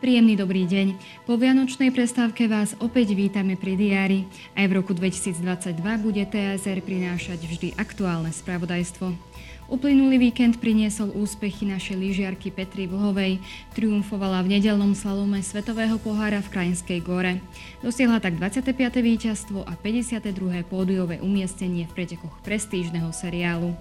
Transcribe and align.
Príjemný 0.00 0.32
dobrý 0.32 0.64
deň. 0.64 0.96
Po 1.28 1.36
vianočnej 1.36 1.92
prestávke 1.92 2.48
vás 2.48 2.72
opäť 2.80 3.12
vítame 3.12 3.52
pri 3.52 3.76
diári. 3.76 4.24
Aj 4.56 4.64
v 4.64 4.80
roku 4.80 4.96
2022 4.96 5.76
bude 6.00 6.24
TSR 6.24 6.80
prinášať 6.80 7.36
vždy 7.44 7.76
aktuálne 7.76 8.32
spravodajstvo. 8.32 9.12
Uplynulý 9.68 10.16
víkend 10.32 10.56
priniesol 10.56 11.12
úspechy 11.12 11.68
našej 11.68 12.00
lyžiarky 12.00 12.48
Petri 12.48 12.88
Vlhovej. 12.88 13.44
Triumfovala 13.76 14.40
v 14.40 14.56
nedelnom 14.56 14.96
slalome 14.96 15.44
Svetového 15.44 16.00
pohára 16.00 16.40
v 16.40 16.48
Krajinskej 16.48 17.04
gore. 17.04 17.36
Dosiahla 17.84 18.24
tak 18.24 18.40
25. 18.40 18.72
víťazstvo 19.04 19.68
a 19.68 19.76
52. 19.76 20.32
pódiové 20.64 21.20
umiestnenie 21.20 21.84
v 21.84 21.92
pretekoch 21.92 22.40
prestížneho 22.40 23.12
seriálu. 23.12 23.76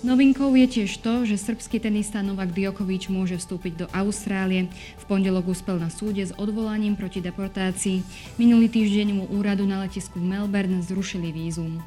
Novinkou 0.00 0.48
je 0.56 0.64
tiež 0.64 1.04
to, 1.04 1.28
že 1.28 1.36
srbský 1.36 1.76
tenista 1.76 2.24
Novak 2.24 2.56
Djokovic 2.56 3.12
môže 3.12 3.36
vstúpiť 3.36 3.84
do 3.84 3.86
Austrálie. 3.92 4.72
V 4.96 5.04
pondelok 5.04 5.52
uspel 5.52 5.76
na 5.76 5.92
súde 5.92 6.24
s 6.24 6.32
odvolaním 6.40 6.96
proti 6.96 7.20
deportácii. 7.20 8.00
Minulý 8.40 8.72
týždeň 8.72 9.08
mu 9.12 9.24
úradu 9.28 9.68
na 9.68 9.84
letisku 9.84 10.16
v 10.16 10.24
Melbourne 10.24 10.80
zrušili 10.80 11.28
vízum. 11.36 11.84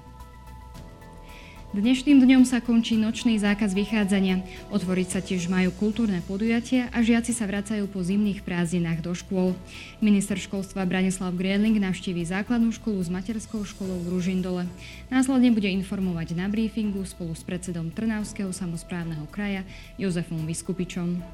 Dnešným 1.73 2.21
dňom 2.21 2.45
sa 2.45 2.61
končí 2.61 2.93
nočný 3.01 3.41
zákaz 3.41 3.73
vychádzania. 3.73 4.45
Otvoriť 4.69 5.07
sa 5.09 5.25
tiež 5.25 5.49
majú 5.49 5.73
kultúrne 5.73 6.21
podujatia 6.21 6.85
a 6.93 7.01
žiaci 7.01 7.33
sa 7.33 7.49
vracajú 7.49 7.89
po 7.89 7.97
zimných 7.97 8.45
prázdninách 8.45 9.01
do 9.01 9.17
škôl. 9.17 9.57
Minister 9.97 10.37
školstva 10.37 10.85
Branislav 10.85 11.33
Griedling 11.33 11.81
navštíví 11.81 12.29
základnú 12.29 12.69
školu 12.77 13.01
s 13.01 13.09
materskou 13.09 13.65
školou 13.65 14.05
v 14.05 14.13
Ružindole. 14.13 14.69
Následne 15.09 15.49
bude 15.49 15.65
informovať 15.65 16.37
na 16.37 16.45
briefingu 16.45 17.01
spolu 17.09 17.33
s 17.33 17.41
predsedom 17.41 17.89
Trnavského 17.89 18.53
samozprávneho 18.53 19.25
kraja 19.33 19.65
Jozefom 19.97 20.45
Vyskupičom. 20.45 21.25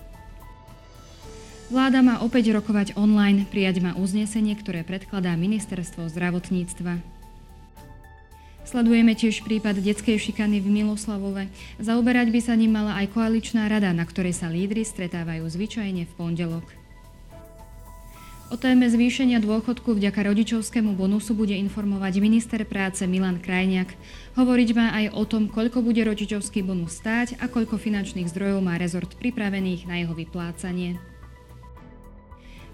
Vláda 1.67 1.99
má 1.99 2.23
opäť 2.23 2.55
rokovať 2.55 2.95
online, 2.95 3.43
prijať 3.43 3.83
má 3.83 3.91
uznesenie, 3.99 4.55
ktoré 4.55 4.87
predkladá 4.87 5.35
ministerstvo 5.35 6.07
zdravotníctva. 6.07 7.18
Sledujeme 8.69 9.17
tiež 9.17 9.41
prípad 9.41 9.81
detskej 9.81 10.21
šikany 10.29 10.61
v 10.61 10.69
Miloslavove. 10.69 11.49
Zaoberať 11.81 12.29
by 12.29 12.37
sa 12.37 12.53
ním 12.53 12.77
mala 12.77 13.01
aj 13.01 13.17
koaličná 13.17 13.65
rada, 13.65 13.89
na 13.97 14.05
ktorej 14.05 14.37
sa 14.37 14.45
lídry 14.45 14.85
stretávajú 14.85 15.41
zvyčajne 15.41 16.05
v 16.05 16.13
pondelok. 16.13 16.69
O 18.53 18.61
téme 18.61 18.85
zvýšenia 18.85 19.41
dôchodku 19.41 19.97
vďaka 19.97 20.21
rodičovskému 20.21 20.93
bonusu 20.93 21.33
bude 21.33 21.57
informovať 21.57 22.21
minister 22.21 22.61
práce 22.61 23.01
Milan 23.09 23.41
Krajniak. 23.41 23.89
Hovoriť 24.37 24.69
má 24.77 24.93
aj 25.01 25.05
o 25.17 25.23
tom, 25.25 25.49
koľko 25.49 25.81
bude 25.81 26.05
rodičovský 26.05 26.61
bonus 26.61 27.01
stáť 27.01 27.41
a 27.41 27.49
koľko 27.49 27.81
finančných 27.81 28.29
zdrojov 28.29 28.61
má 28.61 28.77
rezort 28.77 29.09
pripravených 29.17 29.89
na 29.89 30.05
jeho 30.05 30.13
vyplácanie. 30.13 31.01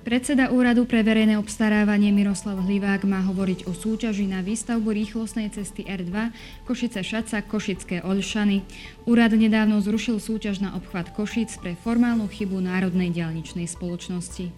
Predseda 0.06 0.54
Úradu 0.54 0.86
pre 0.86 1.02
verejné 1.02 1.34
obstarávanie 1.34 2.14
Miroslav 2.14 2.62
Hlivák 2.62 3.10
má 3.10 3.26
hovoriť 3.26 3.66
o 3.66 3.74
súťaži 3.74 4.30
na 4.30 4.46
výstavbu 4.46 4.94
rýchlostnej 4.94 5.50
cesty 5.50 5.82
R2 5.82 6.30
Košice 6.70 7.02
Šaca 7.02 7.42
Košické 7.42 8.06
Olšany. 8.06 8.62
Úrad 9.10 9.34
nedávno 9.34 9.82
zrušil 9.82 10.22
súťaž 10.22 10.62
na 10.62 10.78
obchvat 10.78 11.10
Košic 11.10 11.58
pre 11.58 11.74
formálnu 11.74 12.30
chybu 12.30 12.62
Národnej 12.62 13.10
dialničnej 13.18 13.66
spoločnosti. 13.66 14.54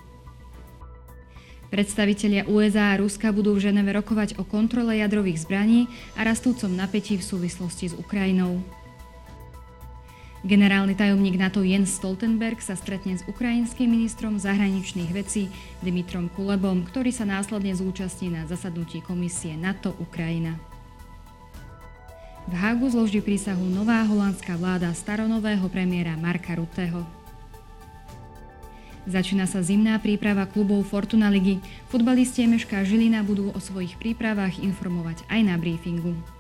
Predstavitelia 1.72 2.44
USA 2.52 2.92
a 2.92 3.00
Ruska 3.00 3.32
budú 3.32 3.56
v 3.56 3.72
Ženeve 3.72 3.96
rokovať 3.96 4.36
o 4.36 4.44
kontrole 4.44 5.00
jadrových 5.00 5.48
zbraní 5.48 5.88
a 6.20 6.28
rastúcom 6.28 6.76
napätí 6.76 7.16
v 7.16 7.24
súvislosti 7.24 7.88
s 7.88 7.96
Ukrajinou. 7.96 8.60
Generálny 10.46 10.94
tajomník 10.94 11.34
NATO 11.34 11.66
Jens 11.66 11.98
Stoltenberg 11.98 12.62
sa 12.62 12.78
stretne 12.78 13.18
s 13.18 13.26
ukrajinským 13.26 13.90
ministrom 13.90 14.38
zahraničných 14.38 15.10
vecí 15.10 15.50
Dimitrom 15.82 16.30
Kulebom, 16.30 16.86
ktorý 16.86 17.10
sa 17.10 17.26
následne 17.26 17.74
zúčastní 17.74 18.30
na 18.30 18.46
zasadnutí 18.46 19.02
komisie 19.02 19.58
NATO-Ukrajina. 19.58 20.62
V 22.48 22.54
Hagu 22.54 22.86
zloží 22.88 23.20
prísahu 23.20 23.66
nová 23.66 24.06
holandská 24.06 24.56
vláda 24.56 24.94
staronového 24.94 25.66
premiéra 25.74 26.14
Marka 26.16 26.54
Rutteho. 26.54 27.02
Začína 29.10 29.50
sa 29.50 29.66
zimná 29.66 29.98
príprava 29.98 30.46
klubov 30.46 30.86
Fortuna 30.86 31.34
ligy. 31.34 31.64
Futbalisti 31.90 32.46
Meška 32.46 32.86
Žilina 32.86 33.26
budú 33.26 33.50
o 33.56 33.60
svojich 33.60 33.98
prípravách 33.98 34.62
informovať 34.62 35.26
aj 35.32 35.42
na 35.48 35.56
briefingu. 35.58 36.37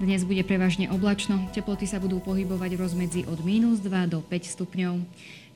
Dnes 0.00 0.24
bude 0.24 0.40
prevažne 0.48 0.88
oblačno, 0.88 1.52
teploty 1.52 1.84
sa 1.84 2.00
budú 2.00 2.24
pohybovať 2.24 2.72
v 2.72 2.80
rozmedzi 2.80 3.20
od 3.28 3.44
minus 3.44 3.84
2 3.84 4.08
do 4.08 4.24
5 4.24 4.56
stupňov. 4.56 5.04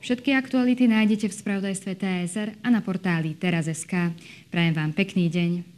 Všetky 0.05 0.37
aktuality 0.37 0.85
nájdete 0.85 1.33
v 1.33 1.37
spravodajstve 1.41 1.91
TSR 1.97 2.49
a 2.61 2.67
na 2.69 2.85
portáli 2.85 3.33
teraz.sk. 3.33 4.13
Prajem 4.53 4.73
vám 4.77 4.93
pekný 4.93 5.33
deň. 5.33 5.74